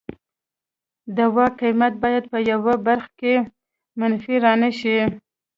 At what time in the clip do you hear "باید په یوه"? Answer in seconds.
2.03-2.73